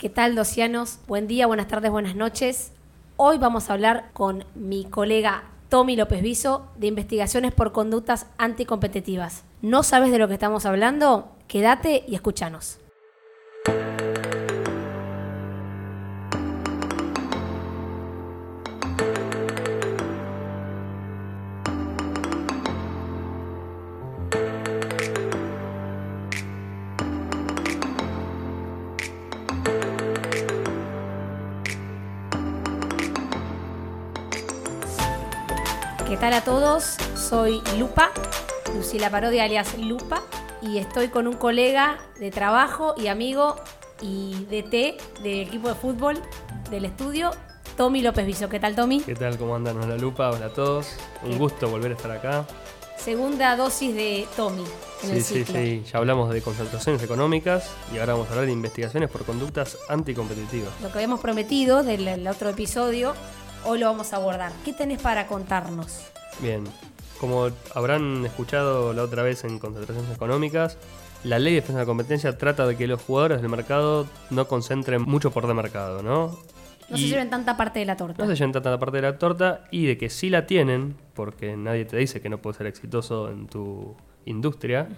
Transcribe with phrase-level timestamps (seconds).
[0.00, 0.98] ¿Qué tal, docianos?
[1.08, 2.72] Buen día, buenas tardes, buenas noches.
[3.18, 9.44] Hoy vamos a hablar con mi colega Tommy López Viso de Investigaciones por Conductas Anticompetitivas.
[9.60, 11.36] ¿No sabes de lo que estamos hablando?
[11.48, 12.79] Quédate y escúchanos.
[36.10, 36.96] ¿Qué tal a todos?
[37.14, 38.10] Soy Lupa,
[38.74, 40.24] Lucila Parodia alias Lupa,
[40.60, 43.54] y estoy con un colega de trabajo y amigo
[44.02, 46.20] y DT del equipo de fútbol
[46.68, 47.30] del estudio,
[47.76, 48.48] Tommy López Viso.
[48.48, 49.00] ¿Qué tal, Tommy?
[49.02, 49.38] ¿Qué tal?
[49.38, 49.76] ¿Cómo andan?
[49.80, 50.96] Hola Lupa, hola a todos.
[51.22, 52.44] Un gusto volver a estar acá.
[52.96, 54.64] Segunda dosis de Tommy
[55.04, 55.54] en Sí, sí, ciclo.
[55.60, 55.84] sí.
[55.92, 60.70] Ya hablamos de concentraciones económicas y ahora vamos a hablar de investigaciones por conductas anticompetitivas.
[60.82, 63.14] Lo que habíamos prometido del el otro episodio,
[63.64, 64.52] hoy lo vamos a abordar.
[64.64, 66.06] ¿Qué tenés para contarnos?
[66.40, 66.64] Bien,
[67.20, 70.78] como habrán escuchado la otra vez en concentraciones económicas,
[71.24, 74.48] la ley de defensa de la competencia trata de que los jugadores del mercado no
[74.48, 76.38] concentren mucho por de mercado, ¿no?
[76.88, 78.24] No se lleven tanta parte de la torta.
[78.24, 81.56] No se lleven tanta parte de la torta y de que sí la tienen, porque
[81.56, 83.94] nadie te dice que no puedes ser exitoso en tu
[84.24, 84.88] industria,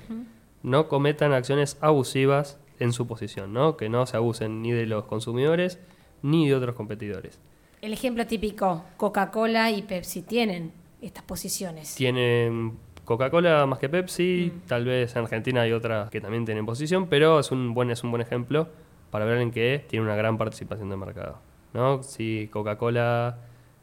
[0.63, 3.77] no cometan acciones abusivas en su posición, ¿no?
[3.77, 5.79] Que no se abusen ni de los consumidores
[6.23, 7.41] ni de otros competidores.
[7.83, 11.97] El ejemplo típico, Coca-Cola y Pepsi tienen estas posiciones.
[11.97, 12.75] Tienen
[13.05, 14.61] Coca-Cola más que Pepsi, Mm.
[14.69, 18.05] tal vez en Argentina hay otras que también tienen posición, pero es un buen, es
[18.05, 18.69] un buen ejemplo
[19.11, 21.39] para ver en que tiene una gran participación de mercado.
[21.75, 22.05] ¿no?
[22.05, 23.39] Si Coca-Cola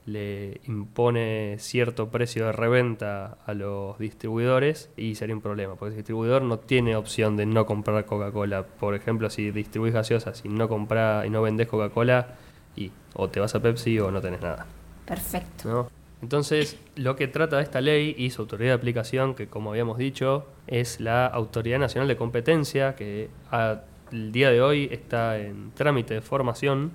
[0.05, 5.97] le impone cierto precio de reventa a los distribuidores y sería un problema, porque el
[5.97, 8.65] distribuidor no tiene opción de no comprar Coca-Cola.
[8.65, 12.37] Por ejemplo, si distribuís gaseosas y no compras y no vendés Coca-Cola,
[12.75, 14.65] y o te vas a Pepsi o no tenés nada.
[15.05, 15.69] Perfecto.
[15.69, 15.89] ¿no?
[16.21, 20.45] Entonces, lo que trata esta ley y su autoridad de aplicación, que como habíamos dicho,
[20.67, 23.81] es la Autoridad Nacional de Competencia, que a-
[24.11, 26.91] el día de hoy está en trámite de formación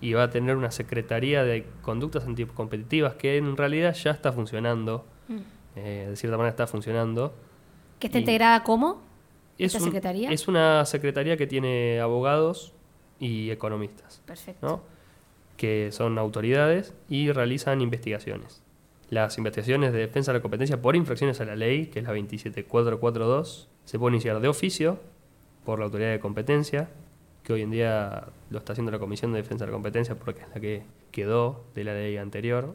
[0.00, 5.04] y va a tener una Secretaría de Conductas Anticompetitivas que en realidad ya está funcionando,
[5.28, 5.36] Mm.
[5.76, 7.34] eh, de cierta manera está funcionando.
[7.98, 9.02] ¿Que está integrada cómo?
[9.58, 10.30] Es, ¿Esta un- secretaría?
[10.32, 12.72] es una secretaría que tiene abogados
[13.20, 14.20] y economistas.
[14.26, 14.66] Perfecto.
[14.66, 15.00] ¿no?
[15.60, 18.62] que son autoridades y realizan investigaciones.
[19.10, 22.14] Las investigaciones de defensa de la competencia por infracciones a la ley, que es la
[22.14, 24.98] 27442, se puede iniciar de oficio
[25.66, 26.88] por la autoridad de competencia,
[27.42, 30.40] que hoy en día lo está haciendo la Comisión de Defensa de la Competencia porque
[30.40, 30.82] es la que
[31.12, 32.74] quedó de la ley anterior,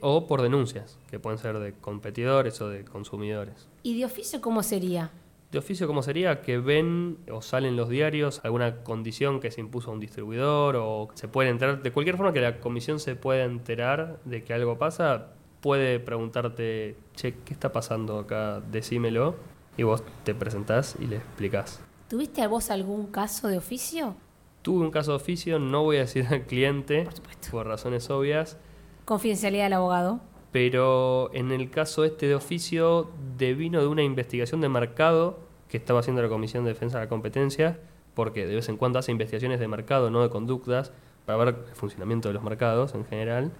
[0.00, 3.66] o por denuncias, que pueden ser de competidores o de consumidores.
[3.82, 5.10] ¿Y de oficio cómo sería?
[5.52, 6.42] De oficio, ¿cómo sería?
[6.42, 11.08] Que ven o salen los diarios alguna condición que se impuso a un distribuidor o
[11.14, 14.76] se puede enterar, de cualquier forma que la comisión se pueda enterar de que algo
[14.76, 15.28] pasa,
[15.60, 18.60] puede preguntarte, che, ¿qué está pasando acá?
[18.60, 19.36] Decímelo.
[19.76, 21.80] Y vos te presentás y le explicás.
[22.08, 24.16] ¿Tuviste a vos algún caso de oficio?
[24.62, 27.48] Tuve un caso de oficio, no voy a decir al cliente, Por supuesto.
[27.52, 28.58] por razones obvias,
[29.04, 30.20] Confidencialidad del abogado.
[30.56, 36.00] Pero en el caso este de oficio devino de una investigación de mercado que estaba
[36.00, 37.78] haciendo la Comisión de Defensa de la Competencia,
[38.14, 40.94] porque de vez en cuando hace investigaciones de mercado, no de conductas,
[41.26, 43.52] para ver el funcionamiento de los mercados en general.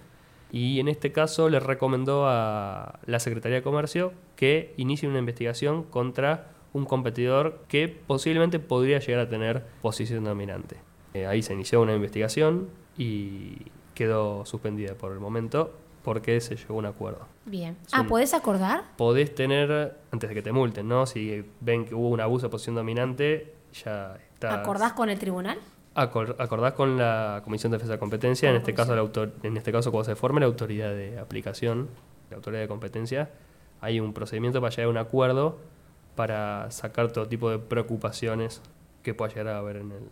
[0.51, 5.83] Y en este caso le recomendó a la Secretaría de Comercio que inicie una investigación
[5.83, 10.77] contra un competidor que posiblemente podría llegar a tener posición dominante.
[11.13, 15.75] Eh, ahí se inició una investigación y quedó suspendida por el momento
[16.07, 17.27] porque se llegó a un acuerdo.
[17.43, 17.75] Bien.
[17.85, 18.85] Es Ah, un- ¿podés acordar?
[18.95, 21.05] Podés tener, antes de que te multen, ¿no?
[21.05, 23.53] Si ven que hubo un abuso de posición dominante,
[23.83, 24.53] ya está.
[24.61, 25.59] ¿Acordás con el tribunal?
[25.95, 29.57] Acor- acordás con la Comisión de Defensa de Competencia, en este caso la autor- en
[29.57, 31.89] este caso cuando se forme la autoridad de aplicación,
[32.29, 33.29] la autoridad de competencia,
[33.81, 35.57] hay un procedimiento para llegar a un acuerdo
[36.15, 38.61] para sacar todo tipo de preocupaciones
[39.03, 40.03] que pueda llegar a haber en el,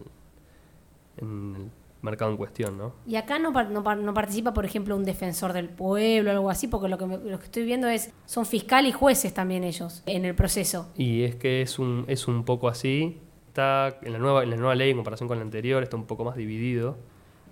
[1.22, 1.70] en el
[2.06, 2.94] mercado en cuestión, ¿no?
[3.06, 6.88] Y acá no, no participa, por ejemplo, un defensor del pueblo o algo así, porque
[6.88, 10.24] lo que, me- lo que estoy viendo es, son fiscal y jueces también ellos en
[10.24, 10.90] el proceso.
[10.96, 13.20] Y es que es un, es un poco así.
[13.48, 16.06] Está en la, nueva, en la nueva ley, en comparación con la anterior, está un
[16.06, 16.98] poco más dividido.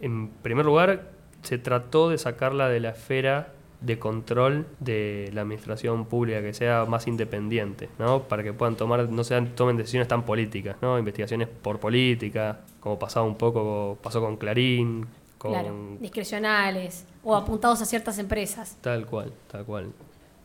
[0.01, 1.11] En primer lugar,
[1.41, 3.53] se trató de sacarla de la esfera
[3.83, 8.23] de control de la administración pública, que sea más independiente, ¿no?
[8.23, 10.97] Para que puedan tomar, no sean, tomen decisiones tan políticas, ¿no?
[10.97, 15.05] Investigaciones por política, como pasaba un poco, pasó con Clarín,
[15.37, 18.77] con Claro, discrecionales o apuntados a ciertas empresas.
[18.81, 19.91] Tal cual, tal cual.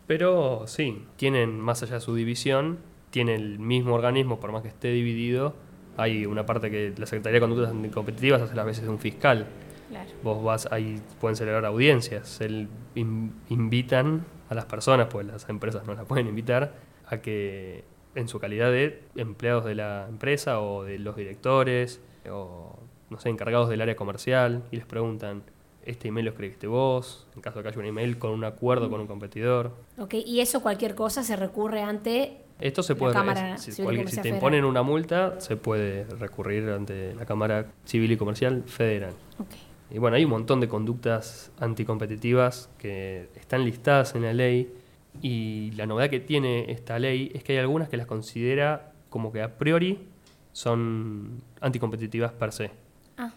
[0.06, 2.78] Pero sí, tienen, más allá de su división,
[3.10, 5.54] tiene el mismo organismo, por más que esté dividido,
[5.96, 9.46] hay una parte que la Secretaría de Conductas Anticompetitivas hace las veces de un fiscal.
[9.88, 10.10] Claro.
[10.22, 15.86] Vos vas, ahí pueden celebrar audiencias, el- in- invitan a las personas, pues las empresas
[15.86, 16.72] no las pueden invitar,
[17.06, 22.00] a que en su calidad de empleados de la empresa o de los directores
[22.30, 22.78] o,
[23.10, 25.42] no sé, encargados del área comercial y les preguntan,
[25.84, 27.26] ¿este email lo escribiste vos?
[27.34, 29.72] En caso de que haya un email con un acuerdo con un competidor.
[29.98, 32.44] Ok, y eso cualquier cosa se recurre ante...
[32.60, 36.68] Esto se puede, Cámara es- si, cualquier- si te imponen una multa, se puede recurrir
[36.70, 39.12] ante la Cámara Civil y Comercial Federal.
[39.38, 39.46] Ok.
[39.90, 44.72] Y bueno, hay un montón de conductas anticompetitivas que están listadas en la ley
[45.22, 49.32] y la novedad que tiene esta ley es que hay algunas que las considera como
[49.32, 50.06] que a priori
[50.52, 52.70] son anticompetitivas per se.
[53.16, 53.32] Ah,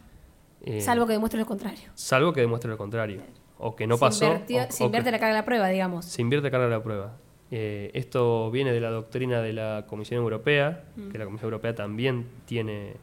[0.63, 1.89] Eh, salvo que demuestre lo contrario.
[1.95, 3.21] salvo que demuestre lo contrario.
[3.57, 4.25] O que no Se pasó.
[4.25, 6.05] invirtió- o- se invierte la carga de la prueba, digamos.
[6.05, 7.13] se invierte carga de la prueba.
[7.51, 12.25] Eh, esto viene de la doctrina de la Comisión Europea, que la Comisión Europea también
[12.45, 12.93] tiene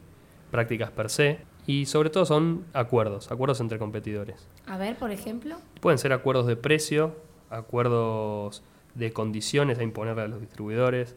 [0.51, 1.37] prácticas per se,
[1.71, 4.47] y sobre todo son acuerdos, acuerdos entre competidores.
[4.65, 5.57] A ver, por ejemplo.
[5.81, 7.15] Pueden ser acuerdos de precio,
[7.51, 8.63] acuerdos
[8.95, 11.15] de condiciones a imponerle a los distribuidores,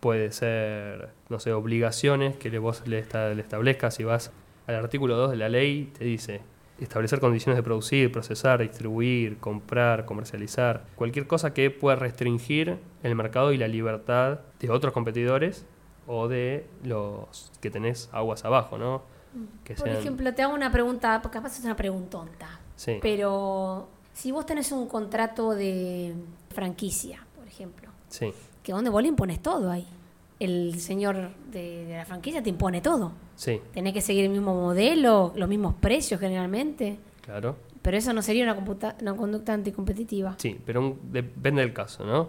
[0.00, 3.94] puede ser, no sé, obligaciones que vos le, esta- le establezcas.
[3.94, 4.32] Si vas
[4.66, 6.40] al artículo 2 de la ley, te dice
[6.80, 13.52] establecer condiciones de producir, procesar, distribuir, comprar, comercializar, cualquier cosa que pueda restringir el mercado
[13.52, 15.64] y la libertad de otros competidores
[16.08, 19.02] o de los que tenés aguas abajo, ¿no?
[19.64, 22.60] Que Por sean- ejemplo, te hago una pregunta, porque capaz es una preguntonta.
[22.76, 22.98] Sí.
[23.00, 26.14] Pero si vos tenés un contrato de
[26.50, 28.32] franquicia, por ejemplo, sí,
[28.62, 29.86] que donde vos le impones todo ahí.
[30.38, 33.12] El señor de, de la franquicia te impone todo.
[33.36, 36.98] sí, Tenés que seguir el mismo modelo, los mismos precios generalmente.
[37.22, 37.56] claro.
[37.80, 40.36] Pero eso no sería una, computa- una conducta anticompetitiva.
[40.38, 42.28] Sí, pero un- depende del caso, ¿no?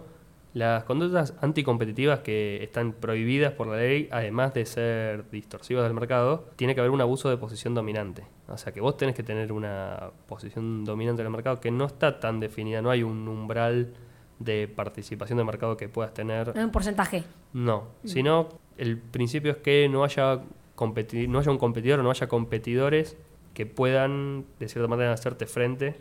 [0.54, 6.48] Las conductas anticompetitivas que están prohibidas por la ley, además de ser distorsivas del mercado,
[6.54, 8.24] tiene que haber un abuso de posición dominante.
[8.46, 11.86] O sea que vos tenés que tener una posición dominante en el mercado que no
[11.86, 13.94] está tan definida, no hay un umbral
[14.38, 16.48] de participación del mercado que puedas tener.
[16.54, 17.24] No hay un porcentaje.
[17.52, 18.48] No, sino
[18.78, 20.40] el principio es que no haya,
[20.76, 23.16] competi- no haya un competidor o no haya competidores
[23.54, 25.96] que puedan, de cierta manera, hacerte frente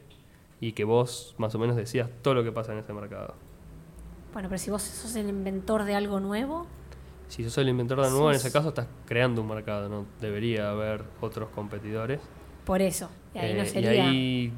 [0.59, 3.33] y que vos más o menos decías todo lo que pasa en ese mercado.
[4.33, 6.65] Bueno, pero si vos sos el inventor de algo nuevo,
[7.27, 10.69] Si sos el inventor de nuevo, en ese caso estás creando un mercado, no debería
[10.71, 12.19] haber otros competidores.
[12.65, 13.09] por eso.
[13.33, 13.93] Y ahí no Eh, sería.
[13.95, 14.53] Y ahí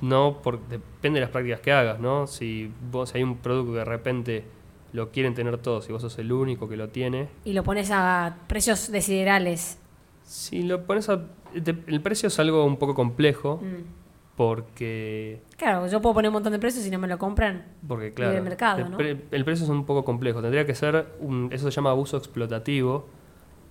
[0.00, 2.26] no, porque depende de las prácticas que hagas, ¿no?
[2.26, 4.44] Si vos hay un producto que de repente
[4.92, 7.90] lo quieren tener todos y vos sos el único que lo tiene, Y lo pones
[7.92, 9.78] a precios desiderales.
[10.24, 11.22] Si lo pones a...
[11.54, 13.99] El precio es algo un poco complejo Mm.
[14.36, 15.42] Porque...
[15.56, 17.66] Claro, yo puedo poner un montón de precios y no me lo compran.
[17.86, 18.96] Porque claro, el mercado, el, ¿no?
[18.96, 20.40] pre- el precio es un poco complejo.
[20.40, 21.06] Tendría que ser...
[21.20, 23.06] Un, eso se llama abuso explotativo,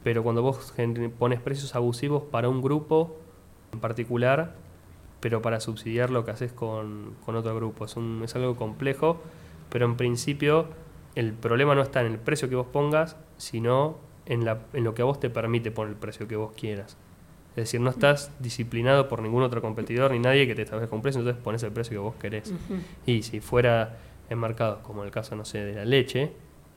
[0.04, 0.74] pero cuando vos
[1.18, 3.18] pones precios abusivos para un grupo
[3.74, 4.56] en particular,
[5.20, 7.86] pero para subsidiar lo que haces con, con otro grupo.
[7.86, 9.18] Es, un- es algo complejo,
[9.70, 10.68] pero en principio
[11.16, 14.94] el problema no está en el precio que vos pongas, sino en, la, en lo
[14.94, 16.96] que a vos te permite poner el precio que vos quieras.
[17.60, 21.02] Es decir, no estás disciplinado por ningún otro competidor ni nadie que te establezca un
[21.02, 22.54] precio, entonces pones el precio que vos querés.
[23.06, 23.98] Y si fuera
[24.30, 26.32] en mercados como el caso, no sé, de la leche,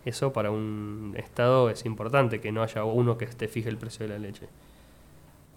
[0.04, 4.06] eso para un Estado es importante, que no haya uno que te fije el precio
[4.06, 4.48] de la leche.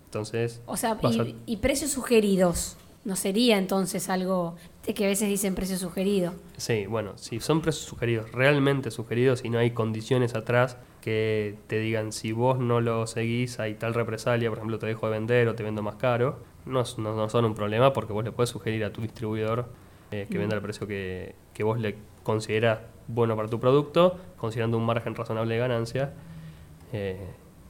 [0.05, 2.77] Entonces, O sea, a- y precios sugeridos.
[3.05, 6.33] No sería entonces algo de que a veces dicen precio sugerido.
[6.57, 11.79] sí, bueno, si son precios sugeridos, realmente sugeridos y no hay condiciones atrás que te
[11.79, 15.47] digan si vos no lo seguís hay tal represalia, por ejemplo, te dejo de vender
[15.47, 18.49] o te vendo más caro, no, no, no son un problema porque vos le puedes
[18.49, 19.69] sugerir a tu distribuidor
[20.11, 20.41] eh, que Mm.
[20.41, 25.13] venda el precio que, que vos le considerás bueno para tu producto, considerando un margen
[25.13, 26.13] razonable de ganancia,
[26.91, 27.17] eh,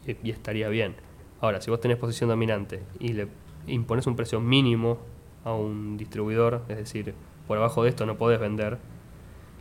[0.07, 0.95] y, y estaría bien.
[1.41, 3.27] Ahora, si vos tenés posición dominante y le
[3.67, 4.99] impones un precio mínimo
[5.45, 7.13] a un distribuidor, es decir,
[7.47, 8.77] por abajo de esto no podés vender,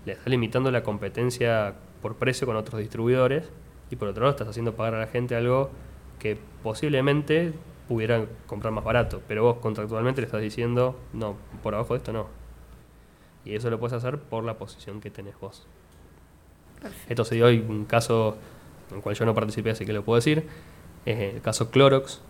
[0.05, 3.51] le estás limitando la competencia por precio con otros distribuidores
[3.91, 5.71] y por otro lado estás haciendo pagar a la gente algo
[6.19, 7.53] que posiblemente
[7.87, 12.13] pudieran comprar más barato, pero vos contractualmente le estás diciendo, no, por abajo de esto
[12.13, 12.27] no.
[13.45, 15.67] Y eso lo puedes hacer por la posición que tenés vos.
[17.09, 18.39] Esto se dio hoy un caso
[18.91, 20.47] en el cual yo no participé, así que lo puedo decir.
[21.05, 22.23] Es el caso Clorox,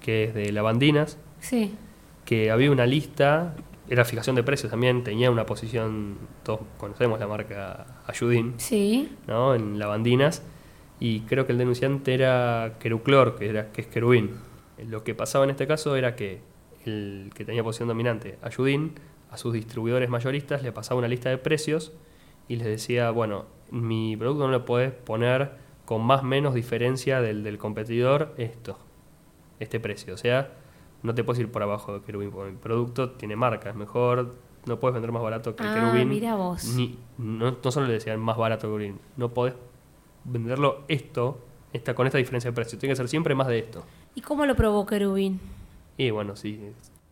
[0.00, 1.74] que es de lavandinas, Sí.
[2.24, 3.54] Que había una lista,
[3.88, 9.10] era fijación de precios también, tenía una posición, todos conocemos la marca Ayudín, Sí.
[9.26, 9.54] ¿no?
[9.54, 10.42] En lavandinas,
[11.00, 14.36] y creo que el denunciante era Queruclor, que, era, que es querubín.
[14.88, 16.40] Lo que pasaba en este caso era que
[16.86, 18.92] el que tenía posición dominante, Ayudín,
[19.30, 21.92] a sus distribuidores mayoristas le pasaba una lista de precios
[22.48, 25.52] y les decía, bueno, mi producto no lo podés poner
[25.84, 28.78] con más o menos diferencia del, del competidor esto,
[29.60, 30.14] este precio.
[30.14, 30.50] O sea,
[31.04, 34.34] no te puedes ir por abajo de Kerubin, porque el producto tiene marca, es mejor,
[34.66, 36.64] no puedes vender más barato que el Ah, mira vos.
[36.74, 39.54] Ni, no, no solo le decían más barato que Kerubin, no podés
[40.24, 41.38] venderlo esto,
[41.72, 42.78] esta, con esta diferencia de precio.
[42.78, 43.84] Tiene que ser siempre más de esto.
[44.14, 45.40] ¿Y cómo lo probó Kerubin?
[45.98, 46.60] Y bueno, sí.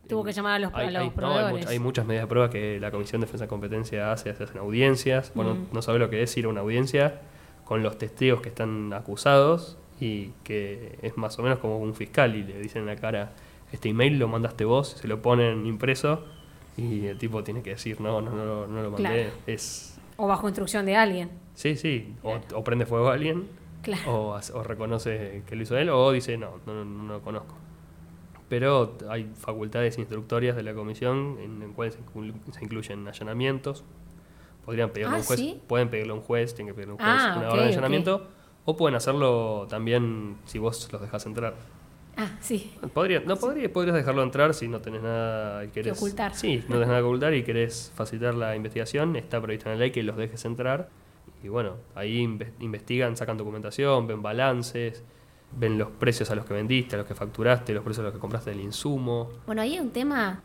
[0.08, 1.66] Tuvo que llamar a los, a Hay, los hay- no, hay proveedores.
[1.66, 4.42] much- hay muchas medidas de prueba que la Comisión de Defensa de Competencia hace, se
[4.44, 5.32] hacen audiencias.
[5.34, 5.66] Bueno, Mm.
[5.72, 7.20] no sabe lo que es ir a una audiencia
[7.64, 12.34] con los testigos que están acusados y que es más o menos como un fiscal
[12.34, 13.32] y le dicen en la cara,
[13.72, 16.24] este email lo mandaste vos, se lo ponen impreso
[16.76, 19.24] y el tipo tiene que decir, no, no, no, no lo mandé.
[19.24, 19.30] Claro.
[19.46, 21.30] Es, O bajo instrucción de alguien.
[21.54, 23.46] sí, sí, o, o prende fuego a alguien
[23.82, 24.02] Claro.
[24.34, 27.54] o, reconoce que lo hizo él o dice no, no, no, no lo conozco.
[28.48, 33.82] Pero hay facultades instructorias de la comisión en las cuales se inclu- se incluyen allanamientos.
[34.64, 35.60] Podrían pedirle a Ah, un juez, ¿sí?
[35.66, 37.66] pueden pedirle a un juez, tienen que pedirle a un juez Ah, una ok, orden
[37.66, 38.28] de allanamiento,
[38.64, 41.54] o pueden hacerlo también si vos los dejas entrar.
[42.16, 42.72] Ah, sí.
[42.92, 46.34] Podría, no podría, podrías dejarlo entrar si no tenés nada y querés ocultar.
[46.34, 49.80] Sí, no tenés nada que ocultar y querés facilitar la investigación, está previsto en la
[49.80, 50.88] ley que los dejes entrar.
[51.42, 55.02] Y bueno, ahí inve- investigan, sacan documentación, ven balances,
[55.58, 58.12] ven los precios a los que vendiste, a los que facturaste, los precios a los
[58.14, 59.30] que compraste del insumo.
[59.46, 60.42] Bueno, ahí hay un tema,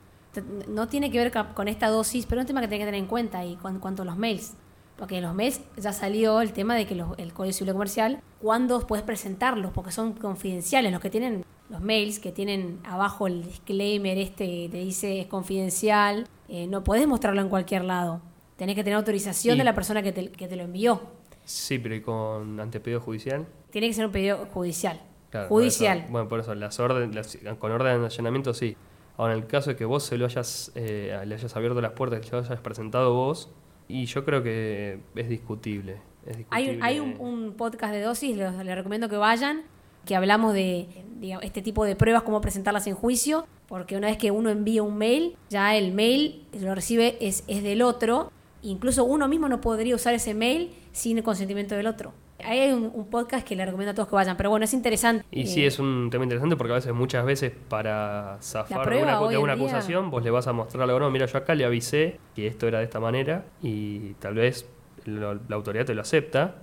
[0.70, 3.00] no tiene que ver con esta dosis, pero es un tema que tiene que tener
[3.02, 4.56] en cuenta y cuan- cuanto a los mails.
[4.98, 8.22] Porque en los mails ya salió el tema de que los- el Código Civil Comercial,
[8.42, 9.72] ¿cuándo puedes presentarlos?
[9.72, 10.92] Porque son confidenciales.
[10.92, 15.28] Los que tienen los mails, que tienen abajo el disclaimer este que te dice es
[15.28, 18.22] confidencial, eh, no puedes mostrarlo en cualquier lado.
[18.56, 21.02] Tenés que tener autorización de la persona que te, que te lo envió.
[21.46, 23.46] Sí, pero ¿y con antepedido judicial?
[23.70, 25.00] Tiene que ser un pedido judicial.
[25.30, 26.00] Claro, por judicial.
[26.00, 28.76] eso- bueno, por eso, las orden, las- con orden de allanamiento sí.
[29.18, 31.92] Ahora, en el caso de que vos se lo hayas, eh, le hayas abierto las
[31.92, 33.50] puertas, que lo hayas presentado vos,
[33.88, 35.98] y yo creo que es discutible.
[36.26, 37.24] es Hay, un- hay discutible.
[37.26, 39.62] un, un podcast de dosis, les, les recomiendo que vayan,
[40.06, 40.88] que hablamos de
[41.42, 44.98] este tipo de pruebas, cómo presentarlas en juicio, porque una vez que uno envía un
[44.98, 49.60] mail, ya el mail que lo recibe es, es del otro, incluso uno mismo no
[49.62, 52.14] podría usar ese mail sin el consentimiento del otro.
[52.44, 54.74] Ahí hay un, un podcast que les recomiendo a todos que vayan, pero bueno, es
[54.74, 55.26] interesante.
[55.32, 59.02] Y Eh, sí, es un tema interesante porque a veces, muchas veces, para zafar de
[59.02, 61.26] una, hoy de una en día- acusación, vos le vas a mostrar algo, no, mira,
[61.26, 64.70] yo acá le avisé que esto era de esta manera y tal vez
[65.06, 66.56] lo- la autoridad te lo acepta,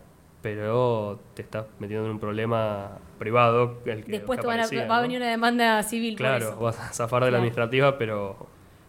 [0.42, 3.78] pero te estás metiendo en un problema privado.
[3.86, 6.56] El que, Después te van a- va a venir una demanda civil por Claro, eso.
[6.60, 8.46] vas a zafar de la administrativa, pero,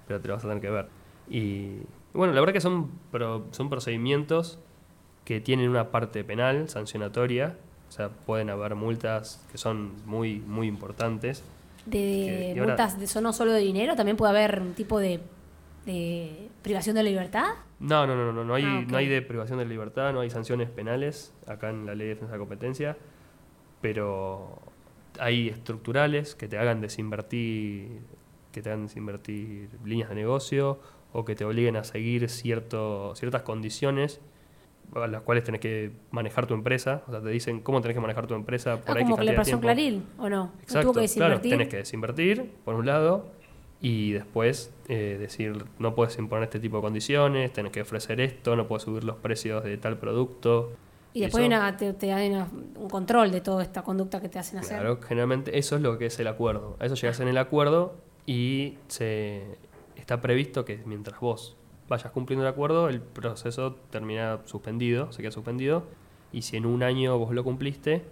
[0.07, 0.87] pero te lo vas a tener que ver.
[1.29, 1.77] Y
[2.13, 4.59] bueno, la verdad que son, pro- son procedimientos
[5.25, 7.55] que tienen una parte penal, sancionatoria,
[7.89, 11.43] o sea, pueden haber multas que son muy, muy importantes.
[11.85, 14.73] De Que- y ahora- multas, de, eso no solo de dinero, también puede haber un
[14.73, 15.19] tipo de,
[15.85, 17.45] de privación de la libertad.
[17.79, 20.29] No, no, no, no, no hay, Ah, no hay de privación de libertad, no hay
[20.29, 22.97] sanciones penales acá en la ley de defensa de la competencia,
[23.81, 24.59] pero
[25.19, 27.99] hay estructurales que te hagan desinvertir,
[28.51, 30.79] que te hagan desinvertir líneas de negocio
[31.13, 34.19] o que te obliguen a seguir cierto, ciertas condiciones
[34.95, 38.01] a las cuales tenés que manejar tu empresa, o sea, te dicen cómo tenés que
[38.01, 39.59] manejar tu empresa por Ah, X como que le pasó.
[39.59, 40.45] Claril, ¿o no?
[40.45, 43.25] ¿No Exacto, tuvo que claro, tenés que desinvertir, por un lado,
[43.81, 48.55] y después eh, decir, no puedes imponer este tipo de condiciones, tenés que ofrecer esto,
[48.55, 50.71] no puedes subir los precios de tal producto.
[51.13, 52.47] Y después eso- hay una- te, te dan una-
[52.77, 54.77] un control de toda esta conducta que te hacen hacer.
[54.79, 56.77] Claro, generalmente eso es lo que es el acuerdo.
[56.79, 59.43] A eso llegas en el acuerdo y se
[59.95, 61.55] está previsto que mientras vos
[61.87, 65.83] vayas cumpliendo el acuerdo, el proceso termina suspendido, se queda suspendido,
[66.31, 68.03] y si en un año vos lo cumpliste,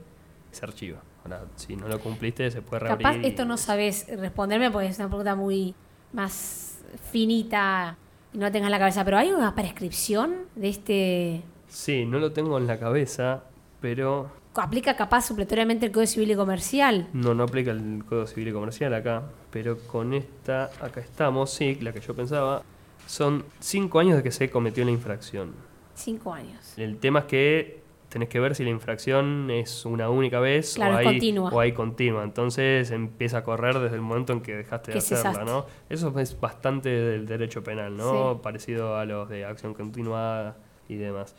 [0.52, 1.02] se archiva.
[1.24, 3.08] Ahora, si no lo cumpliste, se puede reabrir.
[3.08, 5.74] Capaz y- esto no sabes responderme porque es una pregunta muy
[6.12, 7.98] más finita
[8.34, 11.42] y no la tengas en la cabeza, pero ¿hay una prescripción de este...
[11.68, 13.44] Sí, no lo tengo en la cabeza,
[13.82, 17.08] pero ¿Aplica capaz supletoriamente el Código Civil y Comercial?
[17.14, 19.24] no, no aplica el Código Civil y Comercial acá.
[19.50, 22.62] Pero con esta, acá estamos, sí, la que yo pensaba,
[23.08, 25.54] son cinco años de que se cometió la infracción.
[25.96, 26.78] Cinco años.
[26.78, 30.96] El tema es que tenés que ver si la infracción es una única vez Claro,
[30.96, 31.50] o, hay, continua.
[31.52, 32.24] o hay continua.
[32.24, 35.46] Entonces empieza a correr desde el momento en que dejaste de hacerla, cesaste.
[35.52, 35.66] ¿no?
[35.90, 38.34] Eso es bastante del derecho penal, ¿no?
[38.36, 38.40] Sí.
[38.44, 40.58] Parecido a los de acción continuada
[40.88, 41.36] y demás.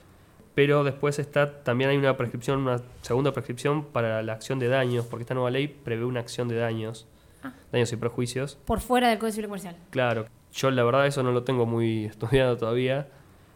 [0.56, 5.04] Pero después está, también hay una prescripción, una segunda prescripción para la acción de daños,
[5.06, 7.06] porque esta nueva ley prevé una acción de daños,
[7.42, 7.52] Ah.
[7.73, 8.56] daños y perjuicios.
[8.64, 9.76] Por fuera del Código Civil Comercial.
[9.90, 13.09] Claro, yo la verdad eso no lo tengo muy estudiado todavía,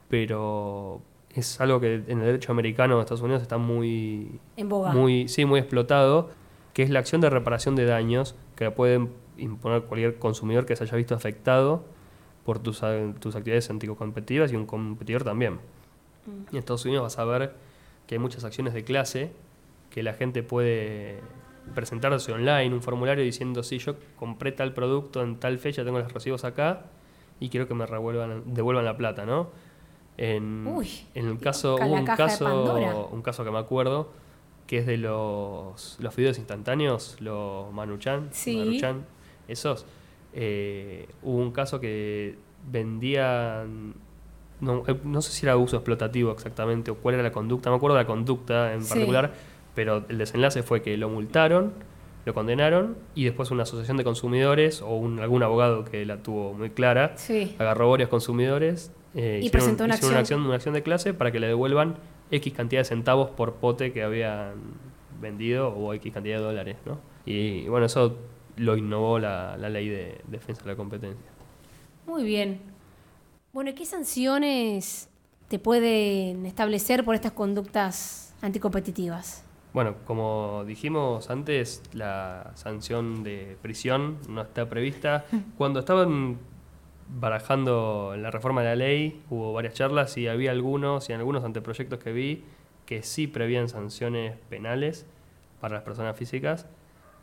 [0.09, 1.01] pero
[1.35, 4.93] es algo que en el derecho americano de Estados Unidos está muy, En boga.
[4.93, 6.31] muy, sí, muy explotado,
[6.73, 10.75] que es la acción de reparación de daños que la pueden imponer cualquier consumidor que
[10.75, 11.85] se haya visto afectado
[12.45, 12.83] por tus,
[13.21, 15.55] tus actividades anticompetitivas y un competidor también.
[16.27, 16.47] Mm.
[16.51, 17.55] Y en Estados Unidos vas a ver
[18.07, 19.31] que hay muchas acciones de clase
[19.91, 21.21] que la gente puede
[21.75, 26.13] presentarse online, un formulario diciendo, sí, yo compré tal producto en tal fecha, tengo los
[26.13, 26.87] recibos acá
[27.41, 29.51] y quiero que me revuelvan, devuelvan la plata, ¿no?
[30.17, 34.11] En, Uy, en el caso, ca- hubo un caso, un caso que me acuerdo,
[34.67, 38.57] que es de los, los videos instantáneos, los Manuchan, Sí.
[38.57, 39.05] Maruchan,
[39.47, 39.87] esos.
[40.35, 42.37] eh, hubo un caso que
[42.71, 43.95] vendían,
[44.61, 47.77] no, eh, no sé si era uso explotativo exactamente o cuál era la conducta, me
[47.77, 48.99] acuerdo de la conducta en Sí.
[49.79, 51.73] Pero el desenlace fue que lo multaron,
[52.25, 56.53] lo condenaron y después una asociación de consumidores o un, algún abogado que la tuvo
[56.53, 57.55] muy clara Sí.
[57.61, 60.41] agarró varios consumidores eh, Y hicieron, presentó una acción.
[60.47, 61.95] una acción de clase para que le devuelvan
[62.33, 64.55] X cantidad de centavos por pote que habían
[65.21, 66.99] vendido o X cantidad de dólares, ¿no?
[67.25, 68.17] Y, bueno, eso
[68.57, 71.31] lo innovó la, la ley de defensa de la competencia.
[72.05, 72.61] Muy bien.
[73.53, 75.09] Bueno, ¿y ¿qué sanciones
[75.47, 79.45] te pueden establecer por estas conductas anticompetitivas?
[79.79, 85.25] Bueno, como dijimos antes, la sanción de prisión no está prevista.
[85.57, 86.37] Cuando estaban
[87.09, 91.45] barajando la reforma de la ley, hubo varias charlas y había algunos y en algunos
[91.45, 92.43] anteproyectos que vi
[92.87, 95.07] que sí prevían sanciones penales
[95.61, 96.67] para las personas físicas,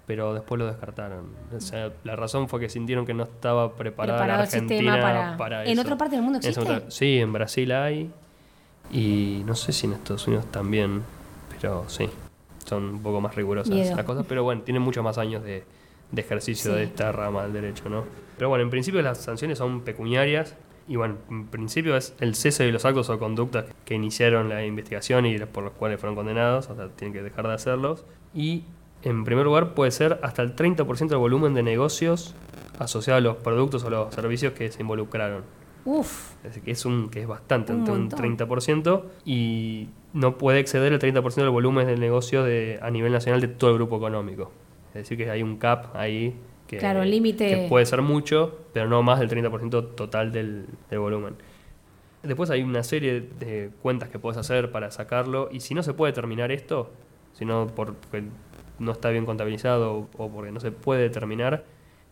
[0.08, 1.26] pero después lo descartaron.
[1.54, 4.94] O sea, la razón fue que sintieron que no estaba preparada Preparado la el sistema
[4.94, 5.82] Argentina para- para, ¿En eso.
[5.82, 6.62] otra parte del mundo En existe?
[6.72, 8.10] otra- sí, en Brasil hay.
[8.94, 11.02] Y no sé si en Estados Unidos también,
[11.60, 12.10] pero sí.
[12.66, 13.96] Son un poco más rigurosas Miedo.
[13.96, 15.64] las cosas, pero bueno, tienen muchos más años de,
[16.12, 16.78] de ejercicio Sí.
[16.78, 18.04] de esta rama del derecho, ¿no?
[18.38, 20.56] Pero bueno, en principio las sanciones son pecuniarias
[20.88, 24.66] y bueno, en principio es el cese de los actos o conductas que iniciaron la
[24.66, 28.06] investigación y por los cuales fueron condenados, o sea, tienen que dejar de hacerlos.
[28.36, 28.64] Y
[29.04, 32.36] en primer lugar puede ser hasta el 30% del volumen de negocios
[32.78, 35.44] asociados a los productos o los servicios que se involucraron.
[35.86, 38.20] Uf, Es decir, que es, un, que es bastante, Un un montón.
[38.38, 43.40] 30%, y no puede exceder el 30% del volumen del negocio de, a nivel nacional
[43.40, 44.52] de todo el grupo económico.
[44.90, 46.34] Es decir, que hay un cap ahí
[46.68, 51.00] que, Claro, límite- que puede ser mucho, pero no más del 30% total del, del
[51.00, 51.36] volumen.
[52.24, 55.94] Después hay una serie de cuentas que puedes hacer para sacarlo, y si no se
[55.94, 56.90] puede terminar esto,
[57.34, 58.24] si no porque
[58.80, 61.64] no está bien contabilizado o porque no se puede determinar,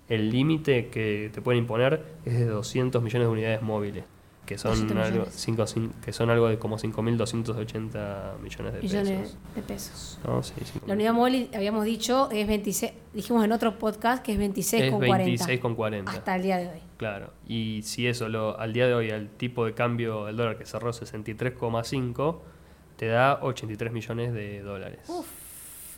[0.09, 4.03] el límite que te pueden imponer es de 200 millones de unidades móviles,
[4.45, 9.19] que son, 200 algo, cinco- cin- que son algo de como 5.280 millones de millones
[9.19, 9.37] pesos.
[9.55, 10.19] de pesos.
[10.25, 10.43] ¿no?
[10.43, 10.87] Sí, 5.000.
[10.87, 14.91] La unidad móvil, habíamos dicho, es 26, dijimos en otro podcast que es 26 es
[14.91, 15.45] con 40.
[15.45, 16.03] 26,40.
[16.09, 16.79] Hasta el día de hoy.
[16.97, 20.57] Claro, y si eso lo, al día de hoy, al tipo de cambio del dólar
[20.57, 22.39] que cerró 63,5,
[22.97, 24.99] te da 83 millones de dólares.
[25.07, 25.27] Uf,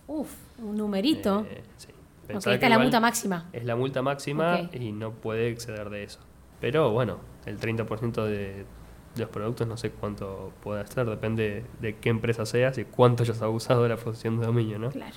[0.07, 1.45] uf, un numerito.
[1.49, 1.87] Eh, sí.
[2.33, 3.49] Esta que es la multa máxima.
[3.53, 6.19] Es la multa máxima y no puede exceder de eso.
[6.59, 8.65] Pero bueno, el 30% de
[9.17, 13.41] los productos no sé cuánto puede ser, depende de qué empresa seas y cuánto hayas
[13.41, 14.89] abusado de la posición de dominio, ¿no?
[14.89, 15.15] Claro.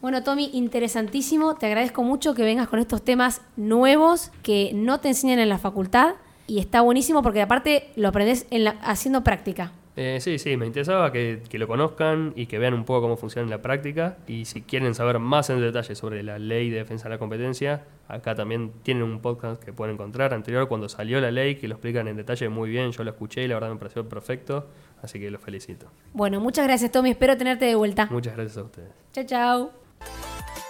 [0.00, 1.56] Bueno, Tommy, interesantísimo.
[1.56, 5.58] Te agradezco mucho que vengas con estos temas nuevos que no te enseñan en la
[5.58, 6.14] facultad.
[6.46, 9.72] Y está buenísimo porque aparte lo aprendes en la- haciendo práctica.
[10.00, 13.16] Eh, sí, sí, me interesaba que, que lo conozcan y que vean un poco cómo
[13.16, 14.16] funciona en la práctica.
[14.28, 17.82] Y si quieren saber más en detalle sobre la ley de defensa de la competencia,
[18.06, 21.74] acá también tienen un podcast que pueden encontrar anterior cuando salió la ley, que lo
[21.74, 22.92] explican en detalle muy bien.
[22.92, 24.68] Yo lo escuché y la verdad me pareció perfecto,
[25.02, 25.88] así que los felicito.
[26.12, 27.10] Bueno, muchas gracias, Tommy.
[27.10, 28.06] Espero tenerte de vuelta.
[28.08, 28.90] Muchas gracias a ustedes.
[29.12, 30.67] Chao, chao.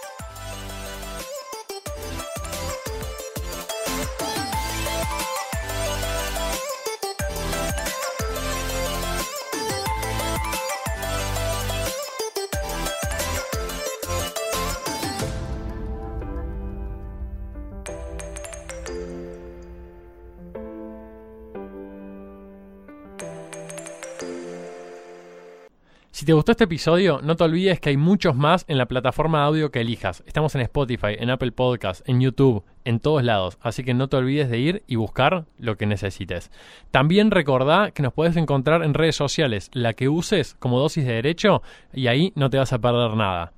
[26.18, 29.38] Si te gustó este episodio, no te olvides que hay muchos más en la plataforma
[29.38, 30.24] de audio que elijas.
[30.26, 33.56] Estamos en Spotify, en Apple Podcasts, en YouTube, en todos lados.
[33.60, 36.50] Así que no te olvides de ir y buscar lo que necesites.
[36.90, 41.12] También recordá que nos puedes encontrar en redes sociales, la que uses como dosis de
[41.12, 43.52] derecho, y ahí no te vas a perder nada.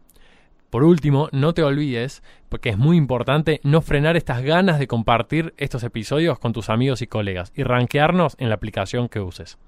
[0.70, 5.52] Por último, no te olvides, porque es muy importante, no frenar estas ganas de compartir
[5.56, 9.59] estos episodios con tus amigos y colegas y rankearnos en la aplicación que uses.